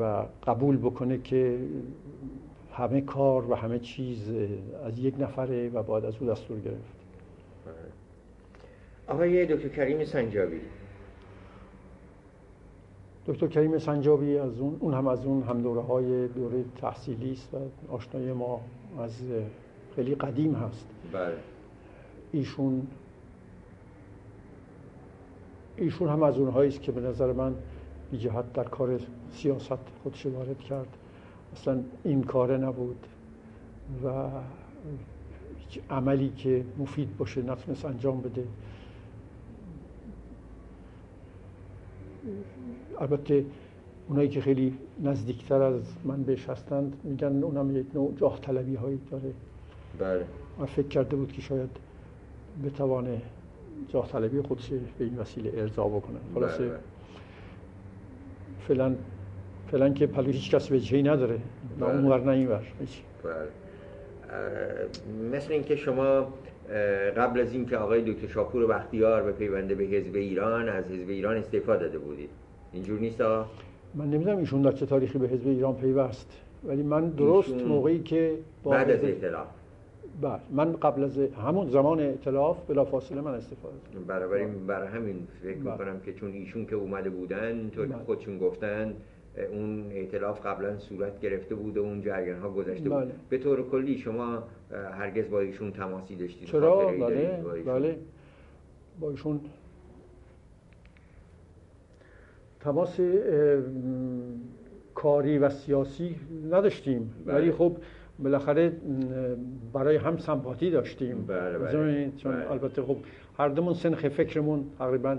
و 0.00 0.24
قبول 0.46 0.76
بکنه 0.76 1.18
که 1.18 1.58
همه 2.72 3.00
کار 3.00 3.50
و 3.50 3.54
همه 3.54 3.78
چیز 3.78 4.30
از 4.84 4.98
یک 4.98 5.14
نفره 5.18 5.68
و 5.68 5.82
باید 5.82 6.04
از 6.04 6.14
او 6.20 6.26
دستور 6.26 6.60
گرفت. 6.60 6.94
آقای 9.08 9.46
دکتر 9.46 9.68
کریم 9.68 10.04
سنجابی. 10.04 10.60
دکتر 13.26 13.46
کریم 13.46 13.78
سنجابی 13.78 14.38
از 14.38 14.58
اون 14.58 14.76
اون 14.80 14.94
هم 14.94 15.06
از 15.06 15.26
اون 15.26 15.42
هم 15.42 15.62
دوره 15.62 15.80
های 15.80 16.28
دوره 16.28 16.64
تحصیلی 16.80 17.32
است 17.32 17.54
و 17.54 17.58
آشنای 17.94 18.32
ما 18.32 18.60
از 18.98 19.22
خیلی 19.96 20.14
قدیم 20.14 20.54
هست. 20.54 20.86
بله. 21.12 21.34
ایشون 22.32 22.86
ایشون 25.76 26.08
هم 26.08 26.22
از 26.22 26.38
اونهایی 26.38 26.68
است 26.68 26.82
که 26.82 26.92
به 26.92 27.00
نظر 27.00 27.32
من 27.32 27.54
بی 28.10 28.18
جهت 28.18 28.52
در 28.52 28.64
کار 28.64 29.00
سیاست 29.30 29.78
خودش 30.02 30.26
وارد 30.26 30.58
کرد. 30.58 30.96
اصلا 31.52 31.80
این 32.04 32.22
کاره 32.22 32.56
نبود 32.56 33.06
و 34.04 34.28
عملی 35.90 36.28
که 36.28 36.64
مفید 36.78 37.16
باشه 37.16 37.42
نتونست 37.42 37.84
انجام 37.84 38.20
بده. 38.20 38.44
البته 43.00 43.44
اونایی 44.08 44.28
که 44.28 44.40
خیلی 44.40 44.74
نزدیکتر 45.02 45.62
از 45.62 45.82
من 46.04 46.22
بهش 46.22 46.48
هستند 46.48 46.96
میگن 47.04 47.42
اونم 47.42 47.76
یک 47.76 47.86
نوع 47.94 48.14
جاه 48.16 48.40
طلبی 48.40 48.74
هایی 48.74 49.00
داره. 49.10 49.32
بله. 49.98 50.24
و 50.60 50.66
فکر 50.66 50.88
کرده 50.88 51.16
بود 51.16 51.32
که 51.32 51.42
شاید 51.42 51.70
بتوانه 52.64 53.22
جاه 53.88 54.08
طلبی 54.08 54.40
خودش 54.40 54.70
به 54.98 55.04
این 55.04 55.18
وسیله 55.18 55.52
ارضا 55.56 55.84
بکنه 55.84 56.18
خلاصه 56.34 56.58
بله، 56.58 56.68
بله. 56.68 56.78
فعلا 58.68 58.94
فعلا 59.70 59.90
که 59.90 60.06
پلو 60.06 60.30
هیچ 60.30 60.54
کس 60.54 60.68
به 60.68 60.80
جایی 60.80 61.02
نداره 61.02 61.34
نه 61.34 61.40
بله. 61.80 61.94
اونور 61.94 62.20
نه 62.20 62.32
اینور 62.32 62.62
هیچ. 62.80 63.00
بله. 63.24 63.32
اه، 63.34 65.36
مثل 65.36 65.52
اینکه 65.52 65.76
شما 65.76 66.26
قبل 67.16 67.40
از 67.40 67.52
اینکه 67.52 67.76
آقای 67.76 68.12
دکتر 68.12 68.26
شاپور 68.26 68.66
بختیار 68.66 69.22
به 69.22 69.32
پیونده 69.32 69.74
به 69.74 69.84
حزب 69.84 70.14
ایران 70.14 70.68
از 70.68 70.84
حزب 70.84 71.08
ایران 71.08 71.36
استعفا 71.36 71.76
داده 71.76 71.98
بودید 71.98 72.30
اینجور 72.72 73.00
نیست 73.00 73.20
آقا؟ 73.20 73.46
من 73.94 74.10
نمی‌دونم 74.10 74.38
ایشون 74.38 74.62
در 74.62 74.72
چه 74.72 74.86
تاریخی 74.86 75.18
به 75.18 75.28
حزب 75.28 75.48
ایران 75.48 75.74
پیوست 75.74 76.40
ولی 76.64 76.82
من 76.82 77.10
درست 77.10 77.52
ایشون 77.52 77.68
موقعی 77.68 77.98
که 77.98 78.38
با 78.62 78.70
بعد 78.70 78.90
از 78.90 79.04
اطلاع 79.04 79.46
بله 80.20 80.40
من 80.50 80.72
قبل 80.72 81.04
از 81.04 81.18
همون 81.18 81.68
زمان 81.68 82.00
اطلاف 82.00 82.66
بلافاصله 82.66 83.20
من 83.20 83.34
استفاده 83.34 83.74
دادم 83.92 84.06
برای 84.06 84.46
برای 84.46 84.88
همین 84.88 85.26
فکر 85.42 85.58
بله. 85.58 85.72
می‌کنم 85.72 86.00
که 86.00 86.12
چون 86.12 86.32
ایشون 86.32 86.66
که 86.66 86.74
اومده 86.74 87.10
بودن 87.10 87.70
که 87.70 87.80
بله. 87.80 87.96
خودشون 87.96 88.38
گفتن 88.38 88.94
اون 89.52 89.90
ائتلاف 89.90 90.46
قبلا 90.46 90.78
صورت 90.78 91.20
گرفته 91.20 91.54
بود 91.54 91.76
و 91.76 91.80
اون 91.80 92.02
جریان 92.02 92.40
ها 92.40 92.50
گذشته 92.50 92.88
بود 92.88 92.98
بله. 92.98 93.12
به 93.28 93.38
طور 93.38 93.70
کلی 93.70 93.98
شما 93.98 94.42
هرگز 94.70 95.30
با 95.30 95.40
ایشون 95.40 95.72
تماسی 95.72 96.16
داشتید 96.16 96.48
چرا 96.48 96.86
بله 96.86 96.98
دارید 96.98 97.42
با 97.42 97.52
ایشون؟ 97.52 97.74
بله 97.74 97.98
با 99.00 99.10
ایشون 99.10 99.40
تماس 102.60 103.00
کاری 104.94 105.38
و 105.38 105.50
سیاسی 105.50 106.16
نداشتیم 106.50 107.14
بله. 107.26 107.34
ولی 107.34 107.52
خب 107.52 107.76
بالاخره 108.18 108.72
برای 109.72 109.96
هم 109.96 110.16
سمپاتی 110.16 110.70
داشتیم 110.70 111.24
بله، 111.26 111.58
بله. 111.58 111.66
می‌دونید؟ 111.66 112.16
چون 112.16 112.32
بله. 112.32 112.50
البته 112.50 112.82
خب 112.82 112.96
هر 113.38 113.48
دومون 113.48 113.74
سنخ 113.74 114.08
فکرمون 114.08 114.64
تقریبا 114.78 115.18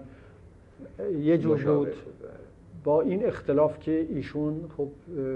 یه 1.19 1.37
جور 1.37 1.63
بود 1.63 1.87
بله. 1.87 1.95
با 2.83 3.01
این 3.01 3.25
اختلاف 3.25 3.79
که 3.79 4.07
ایشون 4.09 4.61
خب 4.77 4.89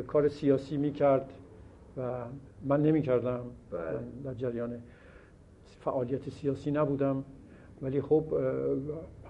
کار 0.07 0.27
سیاسی 0.27 0.77
می‌کرد 0.77 1.29
و 1.97 2.01
من 2.65 2.81
نمی‌کردم 2.81 3.41
بله. 3.71 3.81
در 4.23 4.33
جریان 4.33 4.75
فعالیت 5.79 6.29
سیاسی 6.29 6.71
نبودم 6.71 7.23
ولی 7.81 8.01
خب 8.01 8.23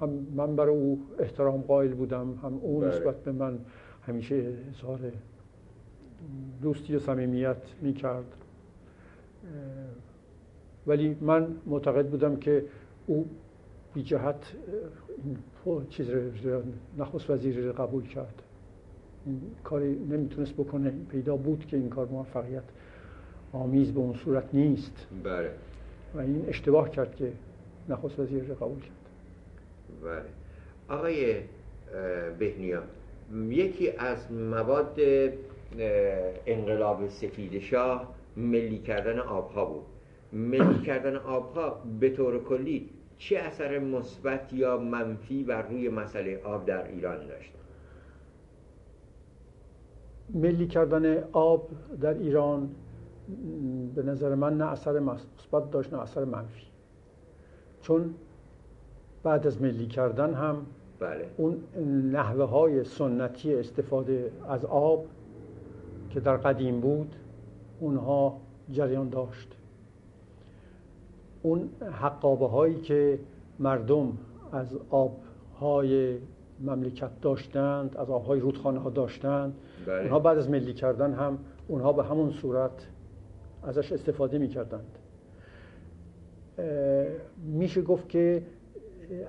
هم 0.02 0.10
من 0.36 0.56
برای 0.56 0.76
او 0.76 1.02
احترام 1.20 1.62
قائل 1.62 1.94
بودم 1.94 2.40
هم 2.44 2.54
او 2.62 2.80
بله. 2.80 2.90
نسبت 2.90 3.16
به 3.16 3.32
من 3.32 3.60
همیشه 4.08 4.54
اظهار 4.70 5.00
دوستی 6.62 6.96
و 6.96 7.00
صمیمیت 7.00 7.58
می‌کرد. 7.82 8.26
ولی 10.88 11.18
من 11.22 11.48
معتقد 11.66 12.08
بودم 12.10 12.36
که 12.36 12.66
او 13.08 13.30
بی 13.94 14.04
جهت 14.04 14.54
این 15.24 15.38
چیز 15.90 16.10
رو- 16.10 16.62
نخست 16.98 17.30
وزیر 17.30 17.60
رو 17.60 17.74
قبول 17.74 18.08
کرد. 18.08 18.42
این 19.26 19.42
کاری 19.64 19.96
نمی‌تونست 19.96 20.54
بکنه. 20.54 20.94
پیدا 21.12 21.36
بود 21.36 21.66
که 21.66 21.78
این 21.78 21.90
کار 21.90 22.08
موفقیت 22.08 22.64
آمیز 23.54 23.92
به 23.94 24.00
اون 24.00 24.14
صورت 24.14 24.44
نیست. 24.54 25.08
بله. 25.24 25.52
و 26.16 26.20
این 26.20 26.46
اشتباه 26.48 26.90
کرد 26.90 27.16
که 27.16 27.32
نخست 27.90 28.20
وزیر 28.20 28.44
رو 28.44 28.56
قبول 28.56 28.80
کرد. 28.80 28.92
بله. 30.04 30.26
آقای 30.98 31.36
بهنیا 32.40 32.84
یکی 33.50 33.92
از 33.98 34.32
مواد 34.32 35.00
انقلاب 36.46 37.08
سفید 37.08 37.60
شاه 37.60 38.14
ملی 38.38 38.80
کردن 38.80 39.20
آبها 39.20 39.66
بود. 39.66 39.86
ملی 40.34 40.82
کردن 40.88 41.16
آبها 41.16 41.82
به 42.00 42.10
طور 42.10 42.44
کلی 42.44 42.90
چه 43.18 43.38
اثر 43.38 43.80
مثبت 43.80 44.54
یا 44.54 44.78
منفی 44.78 45.44
بر 45.44 45.62
روی 45.62 45.90
مسئله 45.90 46.42
آب 46.44 46.66
در 46.66 46.88
ایران 46.88 47.28
داشت؟ 47.28 47.52
ملی 50.34 50.68
کردن 50.68 51.24
آب 51.32 51.70
در 52.02 52.14
ایران 52.14 52.70
به 53.96 54.04
نظر 54.04 54.36
من 54.36 54.58
نه 54.58 54.66
اثر 54.66 55.00
مثبت 55.00 55.72
داشت 55.72 55.94
نه 55.94 56.02
اثر 56.02 56.26
منفی. 56.26 56.66
چون 57.82 58.14
بعد 59.24 59.48
از 59.48 59.62
ملی 59.62 59.88
کردن 59.88 60.34
هم 60.34 60.66
بله. 61.00 61.26
اون 61.38 61.64
نحوه 62.12 62.44
های 62.46 62.84
سنتی 62.84 63.56
استفاده 63.56 64.32
از 64.48 64.66
آب 64.66 65.06
که 66.10 66.20
در 66.20 66.38
قدیم 66.38 66.80
بود 66.80 67.16
اونها 67.80 68.38
جریان 68.72 69.10
داشت. 69.10 69.56
اون 71.42 71.70
حقابه 71.92 72.48
هایی 72.48 72.82
که 72.82 73.20
مردم 73.60 74.18
از 74.52 74.78
آبهای 74.90 76.18
مملکت 76.60 77.22
داشتند 77.22 77.98
از 77.98 78.10
آبهای 78.10 78.40
رودخانه 78.40 78.80
ها 78.80 78.90
داشتند 78.90 79.56
بله. 79.86 80.02
اونها 80.02 80.20
بعد 80.20 80.38
از 80.38 80.50
ملی 80.50 80.74
کردن 80.74 81.14
هم 81.14 81.38
اونها 81.68 81.94
به 81.94 82.04
همون 82.04 82.32
صورت 82.32 82.88
ازش 83.64 83.92
استفاده 83.92 84.38
می 84.38 84.48
کردند 84.48 84.98
میشه 87.38 87.82
گفت 87.82 88.10
که 88.10 88.44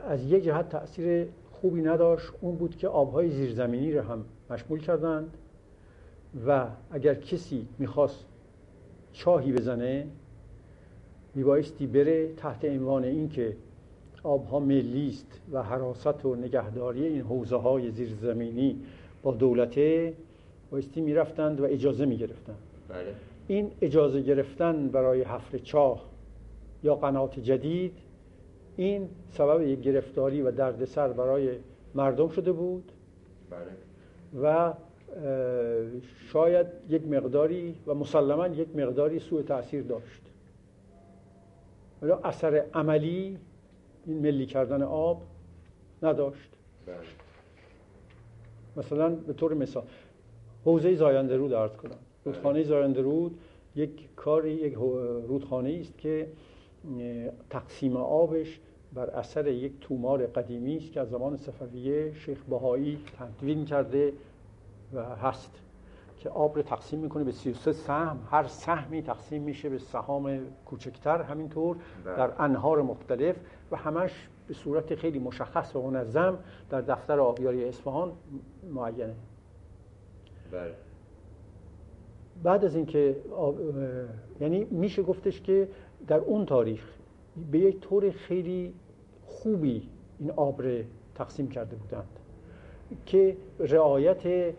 از 0.08 0.24
یه 0.24 0.40
جهت 0.40 0.68
تاثیر 0.68 1.28
خوبی 1.50 1.82
نداشت 1.82 2.32
اون 2.40 2.56
بود 2.56 2.76
که 2.76 2.88
آبهای 2.88 3.30
زیرزمینی 3.30 3.92
رو 3.92 4.02
هم 4.02 4.24
مشمول 4.50 4.80
کردند. 4.80 5.36
و 6.46 6.66
اگر 6.90 7.14
کسی 7.14 7.66
می‌خواست 7.78 8.24
چاهی 9.12 9.52
بزنه 9.52 10.06
میبایستی 11.34 11.86
بره 11.86 12.34
تحت 12.34 12.64
عنوان 12.64 13.04
اینکه 13.04 13.56
آبها 14.22 14.60
ملی 14.60 15.08
است 15.08 15.40
و 15.52 15.62
حراست 15.62 16.24
و 16.24 16.34
نگهداری 16.34 17.06
این 17.06 17.20
حوزه 17.20 17.56
های 17.56 17.90
زیرزمینی 17.90 18.80
با 19.22 19.34
دولته 19.34 20.14
بایستی 20.70 21.00
می‌رفتند 21.00 21.60
و 21.60 21.64
اجازه 21.64 22.06
می‌گرفتند. 22.06 22.58
بله. 22.88 23.14
این 23.48 23.70
اجازه 23.80 24.20
گرفتن 24.20 24.88
برای 24.88 25.22
حفر 25.22 25.58
چاه 25.58 26.04
یا 26.82 26.94
قنات 26.94 27.40
جدید 27.40 27.92
این 28.76 29.08
سبب 29.30 29.62
یک 29.62 29.80
گرفتاری 29.80 30.42
و 30.42 30.50
دردسر 30.50 31.08
برای 31.08 31.50
مردم 31.94 32.28
شده 32.28 32.52
بود. 32.52 32.92
بله. 33.50 34.42
و 34.42 34.72
شاید 36.32 36.66
یک 36.88 37.06
مقداری 37.06 37.76
و 37.86 37.94
مسلما 37.94 38.48
یک 38.48 38.76
مقداری 38.76 39.18
سوء 39.18 39.42
تاثیر 39.42 39.82
داشت. 39.82 40.22
ولی 42.02 42.12
اثر 42.12 42.64
عملی 42.74 43.38
این 44.06 44.18
ملی 44.18 44.46
کردن 44.46 44.82
آب 44.82 45.22
نداشت. 46.02 46.50
بله. 46.86 46.96
مثلا 48.76 49.08
به 49.08 49.32
طور 49.32 49.54
مثال 49.54 49.84
حوزه 50.64 50.94
زاینده 50.94 51.36
رود 51.36 51.54
عرض 51.54 51.76
کنم. 51.76 51.98
رودخانه 52.24 52.62
زاینده 52.62 53.00
رود 53.00 53.38
یک 53.76 54.14
کاری 54.16 54.52
یک 54.52 54.74
رودخانه 55.28 55.78
است 55.80 55.98
که 55.98 56.28
تقسیم 57.50 57.96
آبش 57.96 58.60
بر 58.94 59.10
اثر 59.10 59.46
یک 59.46 59.72
تومار 59.80 60.26
قدیمی 60.26 60.76
است 60.76 60.92
که 60.92 61.00
از 61.00 61.10
زمان 61.10 61.36
صفویه 61.36 62.14
شیخ 62.14 62.38
بهایی 62.50 62.98
تدوین 63.18 63.64
کرده 63.64 64.12
هست 65.22 65.62
که 66.18 66.28
آب 66.28 66.56
رو 66.56 66.62
تقسیم 66.62 67.00
می‌کنه 67.00 67.24
به 67.24 67.32
33 67.32 67.72
سهم. 67.72 68.18
هر 68.30 68.46
سهمی 68.46 69.02
تقسیم 69.02 69.42
میشه 69.42 69.68
به 69.68 69.78
سهام 69.78 70.40
کوچکتر 70.66 71.22
همینطور 71.22 71.76
بله. 72.04 72.16
در 72.16 72.32
انهار 72.38 72.82
مختلف 72.82 73.36
و 73.70 73.76
همش 73.76 74.28
به 74.48 74.54
صورت 74.54 74.94
خیلی 74.94 75.18
مشخص 75.18 75.76
و 75.76 75.90
منظم 75.90 76.38
در 76.70 76.80
دفتر 76.80 77.20
آبیاری 77.20 77.64
اصفهان 77.64 78.12
معینه. 78.74 79.14
بله. 80.52 80.74
بعد 82.42 82.64
از 82.64 82.76
اینکه 82.76 83.16
یعنی 84.40 84.64
میشه 84.64 85.02
گفتش 85.02 85.40
که 85.40 85.68
در 86.06 86.18
اون 86.18 86.46
تاریخ 86.46 86.84
به 87.50 87.58
یک 87.58 87.80
طور 87.80 88.10
خیلی 88.10 88.74
خوبی 89.26 89.88
این 90.18 90.30
آب 90.30 90.62
تقسیم 91.14 91.48
کرده 91.48 91.76
بودند 91.76 92.18
که 93.06 93.36
رعایت 93.58 94.52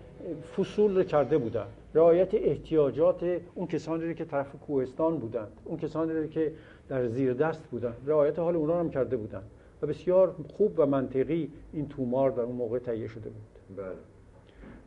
فصول 0.57 0.97
رو 0.97 1.03
کرده 1.03 1.37
بودند 1.37 1.67
رعایت 1.93 2.33
احتیاجات 2.33 3.23
اون 3.55 3.67
کسانی 3.67 4.05
رو 4.05 4.13
که 4.13 4.25
طرف 4.25 4.55
کوهستان 4.55 5.17
بودند 5.17 5.51
اون 5.65 5.77
کسانی 5.77 6.13
رو 6.13 6.27
که 6.27 6.53
در 6.89 7.07
زیر 7.07 7.33
دست 7.33 7.63
بودند 7.63 7.95
رعایت 8.05 8.39
حال 8.39 8.55
اونا 8.55 8.79
هم 8.79 8.89
کرده 8.89 9.17
بودند 9.17 9.49
و 9.81 9.87
بسیار 9.87 10.35
خوب 10.57 10.73
و 10.77 10.85
منطقی 10.85 11.51
این 11.73 11.89
تومار 11.89 12.31
در 12.31 12.41
اون 12.41 12.55
موقع 12.55 12.79
تهیه 12.79 13.07
شده 13.07 13.29
بود 13.29 13.77
بله. 13.77 13.95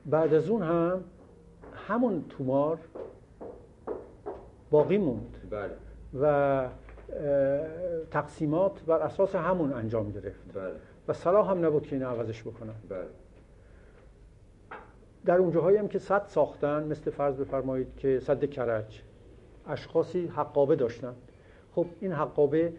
بعد 0.07 0.35
از 0.35 0.49
اون 0.49 0.63
هم 0.63 1.05
همون 1.75 2.25
تومار 2.29 2.79
باقی 4.71 4.99
موند 4.99 5.37
بله. 5.51 5.71
و 6.21 6.69
تقسیمات 8.11 8.85
بر 8.87 8.99
اساس 8.99 9.35
همون 9.35 9.73
انجام 9.73 10.11
گرفت 10.11 10.41
بله. 10.55 10.73
و 11.09 11.13
صلاح 11.13 11.51
هم 11.51 11.65
نبود 11.67 11.87
که 11.87 11.97
این 11.97 12.05
عوضش 12.05 12.43
بکنن 12.43 12.75
بله. 12.89 13.07
در 15.25 15.39
اونجاهایی 15.39 15.77
هم 15.77 15.89
که 15.89 15.99
صد 15.99 16.25
ساختن 16.27 16.87
مثل 16.87 17.11
فرض 17.11 17.37
بفرمایید 17.37 17.97
که 17.97 18.21
صد 18.21 18.45
کرج. 18.45 19.03
اشخاصی 19.67 20.27
حقابه 20.27 20.77
داشتن. 20.77 21.15
خب 21.75 21.87
این 22.01 22.13
حقابه 22.13 22.73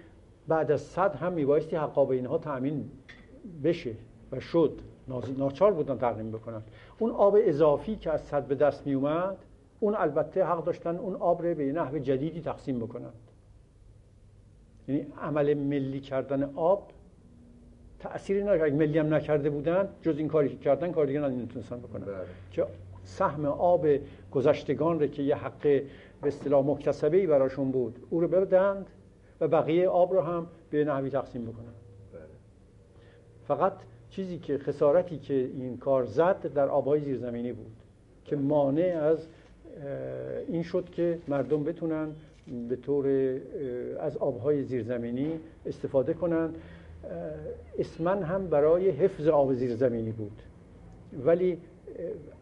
بعد 0.47 0.71
از 0.71 0.81
صد 0.81 1.15
هم 1.15 1.33
میبایستی 1.33 1.75
حقابه 1.75 2.15
اینها 2.15 2.37
تأمین 2.37 2.91
بشه 3.63 3.93
و 4.31 4.39
شد. 4.39 4.81
ناچار 5.37 5.73
بودن 5.73 5.97
تقدیم 5.97 6.31
بکنن. 6.31 6.61
اون 6.99 7.11
آب 7.11 7.37
اضافی 7.39 7.95
که 7.95 8.11
از 8.11 8.21
صد 8.21 8.43
به 8.43 8.55
دست 8.55 8.87
میومد 8.87 9.37
اون 9.79 9.95
البته 9.95 10.45
حق 10.45 10.63
داشتن 10.63 10.97
اون 10.97 11.15
آب 11.15 11.41
رو 11.41 11.55
به 11.55 11.71
نحو 11.71 11.97
جدیدی 11.97 12.41
تقسیم 12.41 12.79
بکنن. 12.79 13.13
یعنی 14.87 15.07
عمل 15.21 15.53
ملی 15.53 15.99
کردن 15.99 16.43
آب 16.55 16.91
تأثیری 18.05 18.41
اگه 18.41 18.75
ملی 18.75 18.99
هم 18.99 19.13
نکرده 19.13 19.49
بودن 19.49 19.89
جز 20.01 20.17
این 20.17 20.27
کاری 20.27 20.49
که 20.49 20.55
کردن 20.55 20.91
کار 20.91 21.05
دیگه 21.05 21.19
نمی‌تونستن 21.19 21.79
بکنن. 21.79 22.05
بله. 22.05 22.15
که 22.51 22.65
سهم 23.03 23.45
آب 23.45 23.87
گذشتگان 24.31 24.99
رو 24.99 25.07
که 25.07 25.23
یه 25.23 25.35
حق 25.35 25.61
به 25.61 26.27
اصطلاح 26.27 26.65
مکتسبه 26.65 27.17
ای 27.17 27.27
براشون 27.27 27.71
بود 27.71 27.99
او 28.09 28.21
رو 28.21 28.27
بدند 28.27 28.85
و 29.41 29.47
بقیه 29.47 29.89
آب 29.89 30.13
رو 30.13 30.21
هم 30.21 30.47
به 30.69 30.83
نحوی 30.83 31.09
تقسیم 31.09 31.45
بکنن. 31.45 31.73
بله. 32.13 32.21
فقط 33.47 33.73
چیزی 34.09 34.37
که 34.37 34.57
خسارتی 34.57 35.17
که 35.17 35.33
این 35.33 35.77
کار 35.77 36.05
زد 36.05 36.53
در 36.53 36.67
آبهای 36.67 37.01
زیرزمینی 37.01 37.53
بود 37.53 37.75
که 38.25 38.35
مانع 38.35 38.99
از 39.01 39.27
این 40.47 40.63
شد 40.63 40.89
که 40.89 41.19
مردم 41.27 41.63
بتونن 41.63 42.07
به 42.69 42.75
طور 42.75 43.07
از 43.99 44.17
آبهای 44.17 44.63
زیرزمینی 44.63 45.39
استفاده 45.65 46.13
کنن. 46.13 46.49
اسمن 47.77 48.23
هم 48.23 48.47
برای 48.47 48.89
حفظ 48.89 49.27
آب 49.27 49.53
زیرزمینی 49.53 50.11
بود. 50.11 50.41
ولی 51.25 51.57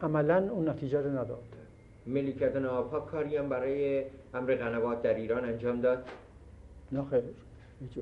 عملا 0.01 0.49
اون 0.51 0.69
نتیجه 0.69 1.01
رو 1.01 1.09
نداد. 1.09 1.43
ملی 2.07 2.33
کردن 2.33 2.65
آبها 2.65 2.99
کاری 2.99 3.37
هم 3.37 3.49
برای 3.49 4.03
امر 4.33 4.55
قنوات 4.55 5.01
در 5.01 5.13
ایران 5.13 5.45
انجام 5.45 5.81
داد؟ 5.81 6.03
نه 6.91 7.05
خیر 7.09 7.23
هیچ 7.79 7.97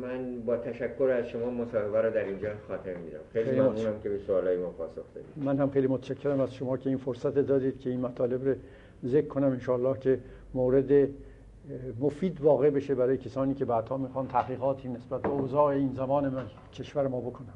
من 0.00 0.40
با 0.40 0.56
تشکر 0.56 1.04
از 1.04 1.26
شما 1.26 1.50
مصاحبه 1.50 2.00
رو 2.00 2.10
در 2.10 2.24
اینجا 2.24 2.48
خاطر 2.68 2.94
میدم 2.96 3.18
خیلی, 3.32 3.44
خیلی 3.44 3.60
ممنونم 3.60 4.00
که 4.02 4.08
به 4.08 4.18
سوالای 4.18 4.56
ما 4.56 4.70
پاسخ 4.70 5.02
دادید. 5.14 5.44
من 5.44 5.58
هم 5.58 5.70
خیلی 5.70 5.86
متشکرم 5.86 6.40
از 6.40 6.54
شما 6.54 6.76
که 6.76 6.88
این 6.88 6.98
فرصت 6.98 7.38
دادید 7.38 7.80
که 7.80 7.90
این 7.90 8.00
مطالب 8.00 8.48
رو 8.48 8.54
ذکر 9.06 9.26
کنم. 9.26 9.46
انشاءالله 9.46 9.98
که 9.98 10.18
مورد 10.54 11.08
مفید 12.00 12.40
واقع 12.40 12.70
بشه 12.70 12.94
برای 12.94 13.16
کسانی 13.16 13.54
که 13.54 13.64
بعدها 13.64 13.96
می‌خوان 13.96 14.28
تحقیقاتی 14.28 14.88
نسبت 14.88 15.22
به 15.22 15.28
اوضاع 15.28 15.64
این 15.64 15.92
زمان 15.92 16.28
من 16.28 16.46
کشور 16.72 17.08
ما 17.08 17.20
بکنم 17.20 17.54